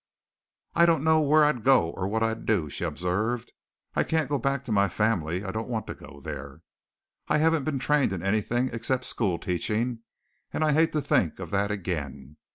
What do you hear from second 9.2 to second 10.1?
teaching,